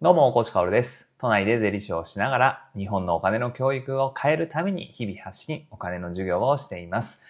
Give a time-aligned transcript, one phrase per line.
[0.00, 1.10] どうも、コーチカオルです。
[1.18, 7.20] 都内で税理士をしながら、日本のお金の教育を変えるために日々発信、お金の授業をしています。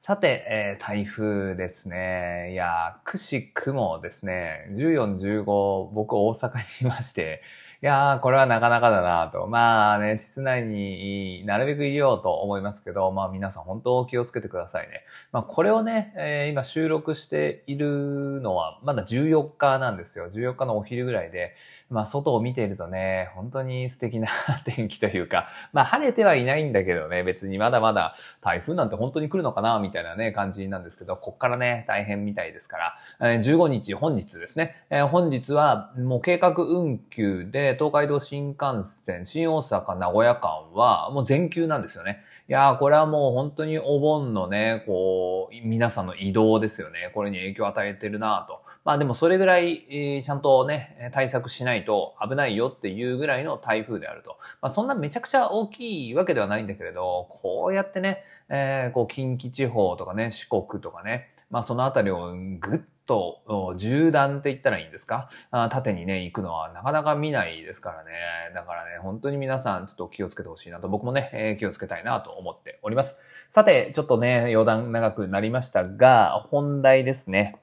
[0.00, 2.52] さて、えー台風ですね。
[2.52, 7.42] いやー、くしくもですね、14、15、僕大阪にいまして、
[7.82, 9.46] いやー、これはなかなかだなと。
[9.46, 15.02] まあね、室内になるべくいようと思いますけど、まあ皆さん本当気をつけてくださいね。
[15.32, 20.30] まあこれをね、えー今収録しているのはまだ14日なんですよ。
[20.30, 21.54] 14日のお昼ぐらいで、
[21.90, 24.28] まあ外を見ているとね、本当に素敵な
[24.64, 34.76] 天気というか、まあ晴れてはいないんだけどね、別にまだまだ台風なんて本当に来るのかなみたいなね、感じなんですけど、こっからね、大変みたいですから、えー15日、本日ですね。
[34.90, 42.20] えー本日はもう計画運休で東海道新幹線、新大阪、名古屋間はもう全休なんですよね。
[42.48, 47.10] いやー、これはもう本当にお盆のね、こう、皆さんの移動ですよね。
[47.14, 48.62] これに影響を与えてるなと。
[48.84, 54.36] まあでもそれぐらい、えーちゃんとね、対策しないと危ないよっていうぐらいの台風であると。
[54.60, 65.28] まあそんなめちゃくちゃ大きいわけではないんだけれど、こうやってね、えーこう近畿地方とかね、四国とかね、まあそのあたりをぐっとお縦断って言ったらいいんですか？
[65.50, 68.12] あ縦にね、行くのはなかなか見ないですからね。
[68.54, 73.18] だからね、本当に皆さんちょっと気をつけてほしいなと、僕もね、えー気をつけたいなと思っております。
[73.48, 77.56] さて、ちょっとね、余談長くなりましたが、本題ですね。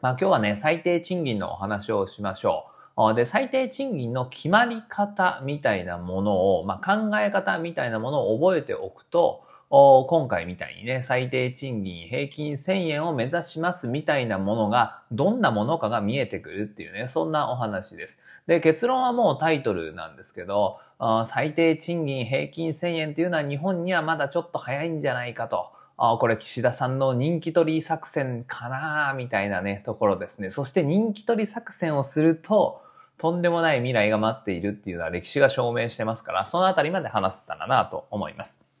[0.00, 2.66] まあ今日はね、最低賃金のお話をしましょ
[2.98, 3.14] う。
[3.14, 9.41] で、最低賃金の決まり方みたいなものを、まあ考え方みたいなものを覚えておくと、
[9.74, 18.20] 今回みたいにね、最低賃金平均1000円を目指しますみたいなものが、どんなものかが見えてくるっていうね、そんなお話です。
[18.46, 20.78] で、結論はもうタイトルなんですけど、
[21.24, 25.72] 最低賃金平均1000円っていうのは日本にはまだちょっと早いんじゃないかと。
[25.96, 30.50] あこれ岸田さんの人気取り作戦かなみたいなね、ところですね。
[30.50, 32.82] そして人気取り作戦をすると、
[33.16, 38.71] とんでもない未来が待っているっていうのは歴史が証明してますから、そのあたりまで話せたらなと思います。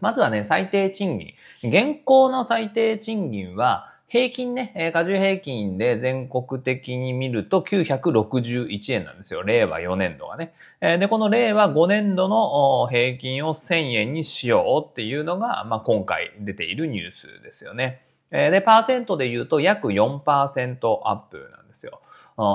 [0.00, 1.34] まずはね、最低賃金。
[1.62, 9.42] 現行の最低賃金は、平均ね、えー加重平均で全国的に見ると961円なんですよ。
[9.42, 10.54] 令和4年度がね。
[10.80, 18.02] えーで、この令和5年度の平均を1000円にしようっていうのが、まあ、今回出ているニュースですよね。
[18.30, 20.20] えーで、パーセントで言うと約4%
[21.04, 22.00] アップなんですよ。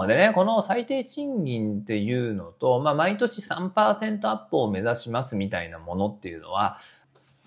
[0.07, 6.79] でね、この最低賃金っていうのと、まあ、毎年3%アップを目指しますみたいなものっていうのは、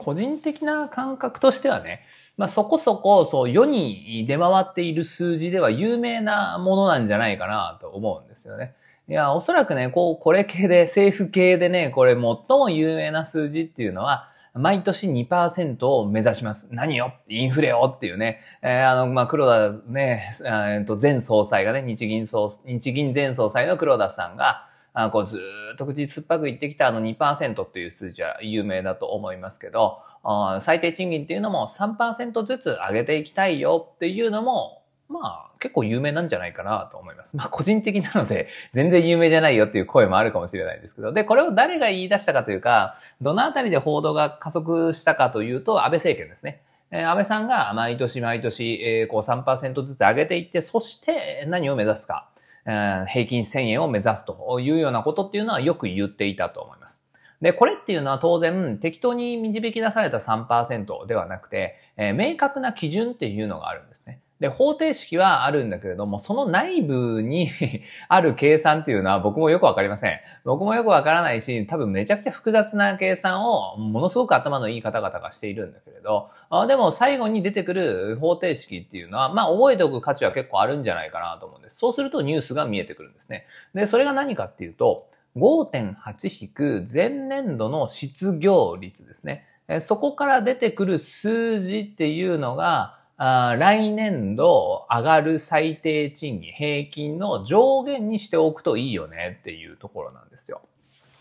[0.02, 2.02] 個人的な感覚としてはね、
[2.36, 8.74] まあ、そこそこ、そう、世に出回っている数字では有名なものなんじゃないかなと思うんですよね。
[9.08, 16.68] いや、おそらくね、こう、これ系で、政府系でね、これ最も有名な数字っていうのは、毎年2%を目指します。
[16.72, 18.40] 何よインフレをっていうね。
[18.60, 25.40] えーあの、まあ、黒田ね、えーと、前総裁がね、日銀総、日銀前総裁の黒田さんが、あこうず
[25.74, 37.36] っと口酸っぱく言ってきたあの2%っていう数字は有名だと思いますけど、あ最低賃金っていうのも3%ずつ上げていきたいよっていうのも、まあ結構有名なんじゃないかなと思います。
[37.36, 46.60] まあ個人的なので全然有名じゃないよっていう声もあるかもしれないですけど、で、これを誰が言い出したかというか、どのあたりで報道が加速したかというと安倍政権ですね。
[46.90, 52.28] えー安倍さんが毎年毎年、えーこう3%ずつ上げていって、そして何を目指すか。
[52.64, 57.02] 平均1000円を目指すというようなことっていうのはよく言っていたと思います。
[57.40, 64.21] で、これっていうのは当然適当に導き出された3%ではなくて、明確な基準っていうのがあるんですね。
[64.42, 67.48] で、方程式はあるんだけれども、その内部に
[68.08, 70.18] ある計算っていうのは僕もよくわかりません。
[70.44, 81.78] 僕もよくわからないし、多分めちゃくちゃ複雑な計算をものすごく頭のいい方々がしているんだけれど、あでも最後に出てくる方程式っていうのは、まあ覚えておく価値は結構あるんじゃないかなと思うんです。
[81.78, 83.46] そうするとニュースが見えてくるんですね。
[83.74, 89.46] で、それが何かっていうと、5.8引く前年度の失業率ですね。
[89.78, 100.60] そこから出てくる数字っていうのが、来年度上がる最低賃金平均の上限にしておくといいよねっていうところなんですよ。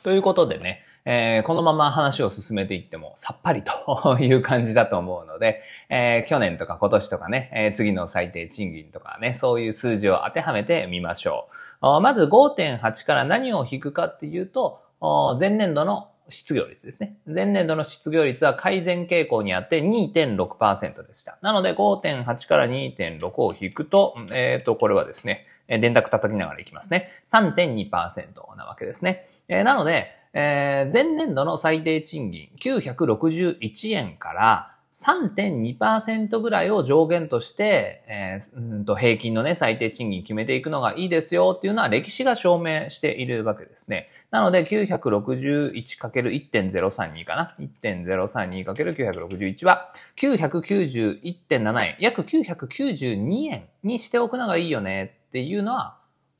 [0.04, 11.50] ということでね、えーこのまま話を進めていってもさっぱりと いう感じだと思うので、えー去年とか今年とかね、えー次の最低賃金とかね、そういう数字を当てはめてみましょ
[11.82, 12.02] う。
[12.02, 14.82] まず5.8から何を引くかっていうと、
[15.40, 17.18] 前年度の失業率ですね。
[17.26, 21.38] 前年度の失業率は改善傾向にあって2.6%でした。
[21.42, 27.12] なので5.8から2.6を引くと、えっ、と、これはですね、え電卓叩きながらいきますね。
[27.26, 29.28] 3.2%なわけですね。
[29.48, 44.10] えーなので、えー前年度の最低賃金961円から3.2%ぐらいを上限として、えー、うんと平均のね、最低賃金決めていくのがいいですよっていうのは歴史が証明しているわけですね。
[44.30, 55.98] なので 961×1.032 かな ?1.032×961 は991.7円、約992円にしておくのがいいよねっていうのは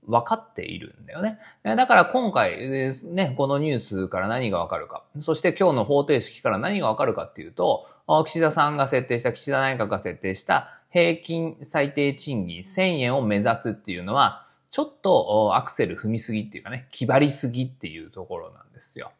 [0.08, 1.38] 分かっているんだよね。
[1.64, 2.94] だから今回ね、
[3.38, 7.88] このニュースから何が分かるか、そして今日の方程式から何が分かるかっていうと、
[8.26, 19.12] 岸田さんが設定した、岸田内閣が設定した平均最低賃金1000円を目指すっていうのは、ちょっとアクセル踏みすぎっていうかね、気張りすぎっていうところなんですよ。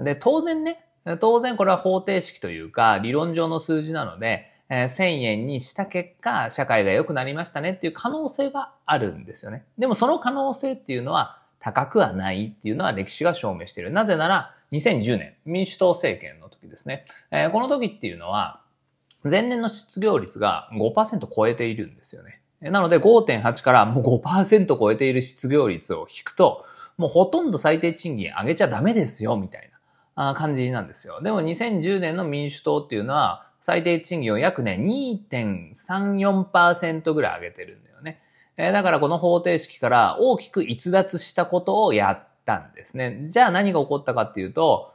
[0.00, 0.84] で、当然ね、
[1.20, 9.64] 当然これは方程式というか理論上の数字なので、え、1000円にした結果、社会が良くなりましたねっていう可能性はあるんですよね。
[9.78, 13.92] でもその可能性っていうのは高くはないっていうのは歴史が証明している。
[13.92, 17.06] なぜなら、2010年、民主党政権の時ですね。
[17.30, 18.60] えー、この時っていうのは、
[19.22, 22.40] 前年の失業率が5%超えているんですよね。
[22.60, 26.64] なので5.8からもう5%超えている失業率を引くと、
[26.96, 29.70] もうほとんど最低賃金上げちゃダメですよ、みたい
[30.16, 31.20] な感じなんですよ。
[31.22, 38.22] でも2010年の民主党っていうのは、最低賃金を約ね、2.34%ぐらい上げてるんだよね。
[38.56, 43.26] だからこの方程式から大きく逸脱したことをやってたんですね。
[43.28, 44.94] じゃあ何が起こったかっていうと、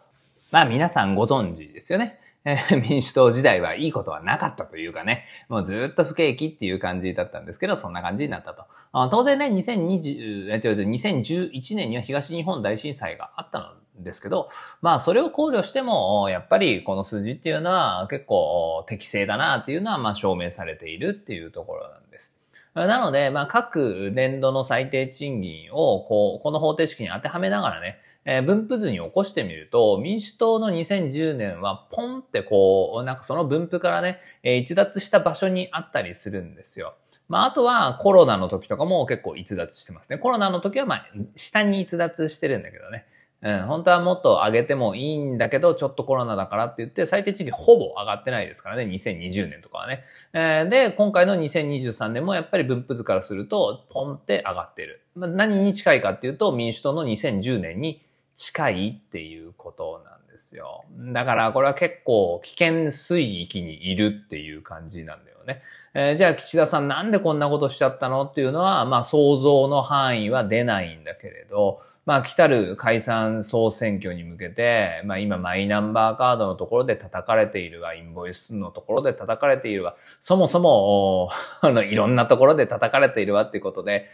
[0.51, 2.17] まあ皆さんご存知ですよね。
[2.89, 8.63] 民主党時代はいいことはなかったというかね、もうずっと不景気っていう感じだったんですけど、そんな感じになったと。
[9.09, 13.65] 当然ね、2020、2011年には東日本大震災があったの
[14.03, 14.49] ですけど、
[14.81, 22.30] まあそれを考慮しても、やっぱりこの数字っていうのは結構適正だなっていうのはまあ証明されているっていうところなんです。
[22.73, 36.95] なので、まあ各年度の最低賃金をこう、この方程式に当てはめながらね、えー、分布図に起こしてみると、民主党の2010年はポンってこう、なんかその分布からね、えー、逸脱した場所にあったりするんですよ。
[37.27, 40.17] まあ、あとはコロナの時とかも結構逸脱してますね。
[40.17, 43.05] コロナの時はまあ、下に逸脱してるんだけどね。
[43.49, 50.03] ん、本当はもっと上げてもいいんだけど、ちょっとコロナだからって言って、最低賃金ほぼ上がってないですからね、2020年とかはね。
[50.33, 55.01] えー、で、今回の2023年もやっぱり分布図からすると、ポンって上がってる。
[55.15, 58.03] まあ、何に近いかっていうと、民主党の2010年に
[58.35, 60.85] 近いっていうことなんですよ。
[61.13, 65.61] だからこれは結構危険水域にいるっていう感じなんだよね。
[65.93, 68.23] えー、じゃあ岸田さんなんでこんなことしちゃったの？
[68.23, 81.29] っていうのは、まあ想像の範囲は出ないんだけれど、まあ、来たる解散総選挙に向けて、まあ、今、マイナンバーカードのところで叩かれているわ、インボイスのところで叩かれているわ、そもそも、
[81.61, 84.07] あの、いろんなところで叩かれているわっていうことで、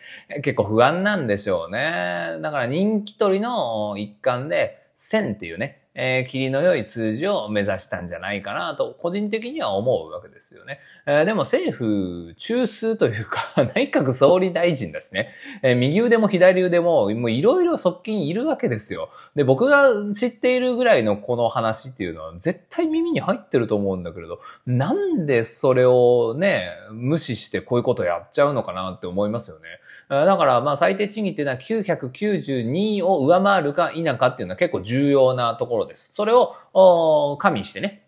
[0.44, 2.40] 結構不安なんでしょうね。
[2.42, 10.80] だから人気取りの一環で、1000っていうね、えー、霧の良い数字を目指したんじゃないかなと、個人的には思うわけですよね。
[11.08, 15.30] えー、でも政府中枢というか、 内閣総理大臣だしね、
[15.64, 19.10] えー、右腕も左腕も、もういろいろ側近いるわけですよ。
[19.36, 29.64] で、僕が知っているぐらいのこの話っていうのは絶対耳に入ってると思うんだけれど、なんでそれをね、無視してこういうことやっちゃうのかなって思いますよね。
[30.10, 36.14] だから、まあ、最低賃金っていうのは992を上回るか否かっていうのは結構重要なところです。
[36.14, 38.04] それを、加味してね、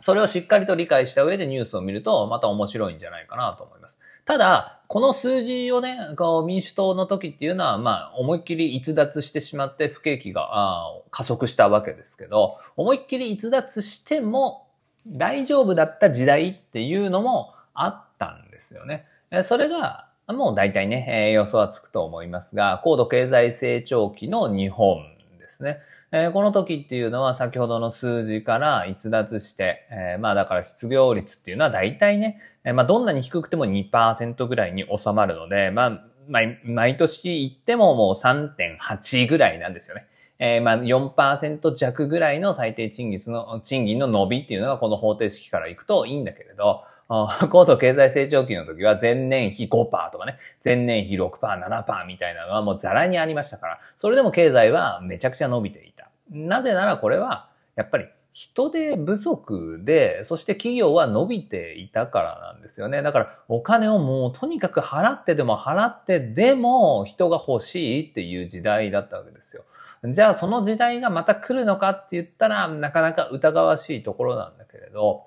[0.00, 3.98] それをしっかりと理解した上でニュースを見ると、また面白いんじゃないかなと思います。
[4.24, 14.66] ただ、この数字をね、こう民主党の時っていうのは、まあ、思いっきり逸脱してしまって不景気が加速したわけですけど、思いっきり逸脱しても
[15.06, 19.06] 大丈夫だった時代っていうのもあったんですよね。
[19.42, 25.02] それが、もう大体ね、えー、予想はつくと思いますが、高度経済成長期の日本
[25.38, 25.78] ですね。
[26.16, 40.06] えー、この時っていうのは先ほどの数字から逸脱して、えー、まあだから失業率っていうのは大体ね、えー、まあどんなに低くても2%ぐらいに収まるので、まあ、毎毎年行ってももう3.8ぐらいなんですよね。
[40.38, 46.84] えー、まあ4%弱ぐらいの最低賃金の、賃金の伸びっていうのがこの方程式から行くといいんだけれど、
[47.50, 56.10] 高度経済成長期の時は前年比5%とかね、前年比6%、7%みたいなのはもうザラにありましたから、それでも経済はめちゃくちゃ伸びていた。
[56.30, 63.02] なぜならこれは、やっぱり人手不足で、そして企業は伸びていたからなんですよね。
[63.02, 69.64] だからお金をもうとにかく払ってでも払ってでも人が欲しいっていう時代だったわけですよ。
[70.12, 75.26] じゃあその時代がまた来るのかって言ったらなかなか疑わしいところなんだけれど、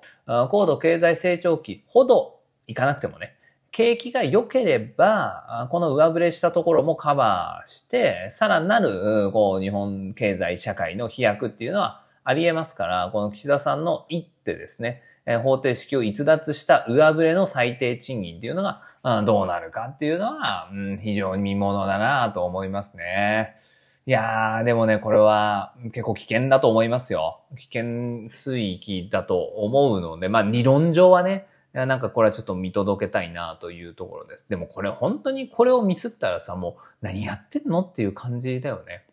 [0.50, 3.34] 高度経済成長期ほどいかなくてもね、
[3.70, 18.82] 景気が良ければ、この上振れしたところもカバーして、さらなる、こう、日本経済社会の飛躍っていうのはあり得ますから、この岸田さんの一手ですね、方程式を逸脱した上振れの最低賃金っていうのが、
[19.24, 20.68] どうなるかっていうのは、
[21.02, 23.56] 非常に見ものだなと思いますね。
[24.08, 27.42] いやー、でもね、これは結構危険だと思いますよ。
[27.58, 34.46] 危険水域だと思うので、まあ理論上はね、なんかこれはちょっと見届けたいなというところです。
[34.48, 39.04] でもこれ本当にこれをミスったらさ、もう何やってんのっていう感じだよね。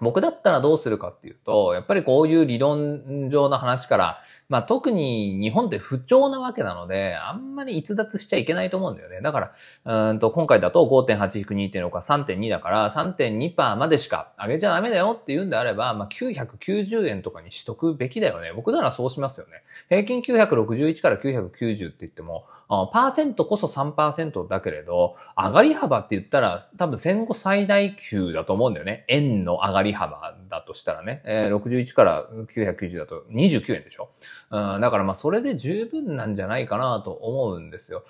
[0.00, 9.20] 僕だったらどうするかっていうと、やっぱりこういう理論上の話から、まあ特に日本って不調なわけなので、あんまり逸脱しちゃいけないと思うんだよね。
[9.22, 9.52] だか
[9.84, 18.52] ら、うんと今回だと5.8-2.6か3.2だから3.2%までしか上げちゃダメだよって言うんであれば、まあ990円とかにしとくべきだよね。
[18.54, 19.62] 僕ならそうしますよね。
[19.88, 29.04] 平均961から990って言っても、パーセントこそ3%だけれど、上がり幅って言ったら多分戦後最大級だと思うんだよね。
[29.08, 31.22] 円の上がり幅だとしたらね。
[31.24, 34.10] えー、61から990だと29円でしょ。
[34.50, 38.02] うん、だからまあそれで十分なんじゃないかなと思うんですよ。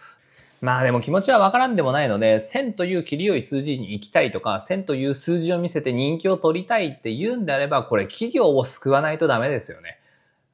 [0.62, 9.98] まあでも気持ちはわからんでもないので、1000という切り良い数字に行きたいとか、1000という数字を見せて人気を取りたいって言うんであれば、これ企業を救わないとダメですよね。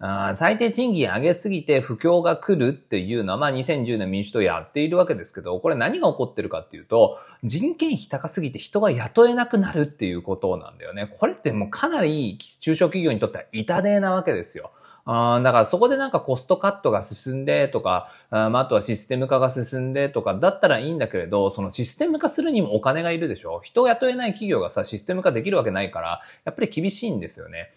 [0.05, 11.09] あ最低賃金上げすぎて不況が来るっていうのは、まあ2010年民主党やっているわけですけど、これ何が起こってるかっていうと、人件費高すぎて人が雇えなくなるっていうことなんだよね。
[11.19, 14.73] これってもうかなり中小企業にとっては痛手なわけですよ。
[15.05, 27.73] あだからそこでなんかコストカットが進んでとか、ああとはシステム化が進んでとかだったらいいんだけれど、そのシステム化するにもお金がいるでしょ人を雇えない企業がさ、システム化できるわけないから、やっぱり厳しいんですよね。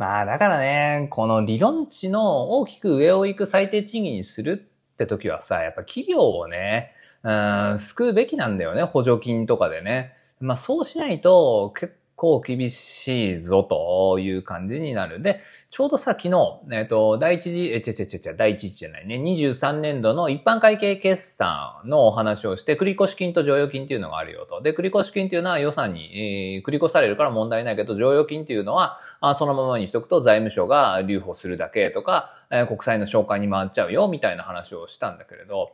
[0.00, 7.30] まあだからね、この理論値の大きく上を行く最低賃金にするって時はさ、やっぱ企業をね、う
[7.74, 10.14] ん、救うべきなんだよね、補助金とかでね。
[10.40, 15.22] まあそうしないと結構厳しいぞという感じになる。
[15.22, 24.60] で、ちょうどさ、昨日、えっ、ー、と、第一次、え、ちゃちゃちゃちゃ、第一次じゃないね、23年度の一般会計決算のお話をして、繰越金と剰余金っていうのがあるよと。
[24.60, 35.72] で、繰越金っていうのは予算に、えー、繰り越されるから問題ないけど、剰余金っていうのは、あそのままにしとくと財務省が留保するだけとか、えー、国債の紹介に回っちゃうよ、みたいな話をしたんだけれど、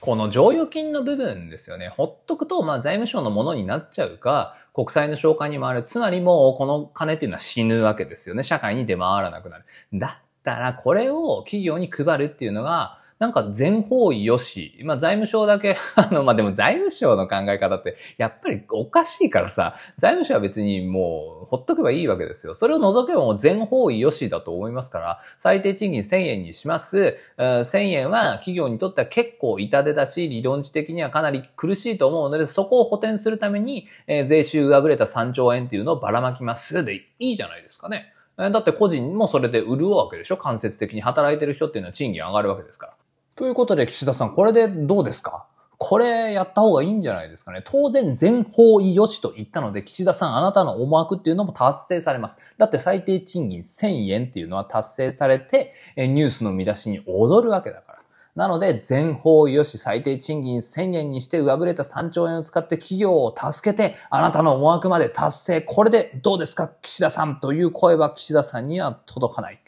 [0.00, 1.88] この剰余金の部分ですよね。
[1.88, 5.82] ほっとくと、まあ財務省のものになっちゃうか、国債の償還に回る。
[5.82, 8.42] つまりもうこの金っていうのは死ぬわけですよね。
[8.42, 9.64] 社会に出回らなくなる。
[9.94, 14.78] だったらこれを企業に配るっていうのが、なんか全方位よし。
[14.84, 22.54] まあ財務省だけ あの、まあでも財務省の考え方って、やっぱりおかしいからさ、財務省は別にもうほっとけばいいわけですよ。
[22.54, 27.16] それを除けばもう全方位よしだと思いますから、最低賃金1000円にします。
[27.38, 36.84] 1000円は企業にとっては結構痛手だし、理論値的にはかなり苦しいと思うので、そこを補填するために、えー、税収上振れた3兆円っていうのをばらまきます。
[36.84, 38.12] で、いいじゃないですかね。
[38.36, 40.36] だって個人もそれで潤うわけでしょ？
[40.36, 43.05] 間接的に働いてる人っていうのは賃金上がるわけですから。
[43.36, 45.46] ということで、岸田さん、これでどうですか？
[45.78, 47.62] これやった方がいいんじゃないですかね。
[47.62, 52.38] 当然全方位よしと言ったので、岸田さんあなたの思惑っていうのも達成されます。
[52.56, 57.98] だって最低賃金1000円っていうのは達成されて、ニュースの見出しに踊るわけだから。
[58.36, 65.60] なので、全方位よし最低賃金1000円にして上振れた3兆円を使って企業を助けて、あなたの思惑まで達成。
[65.60, 66.70] これでどうですか？
[66.80, 69.58] 岸田さんという声は岸田さんには届かない。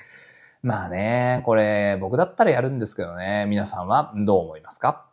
[0.62, 5.07] まあね、これ僕だったらやるんですけどね、皆さんはどう思いますか？